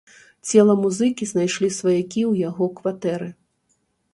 [0.51, 3.29] Цела музыкі знайшлі сваякі ў яго кватэры.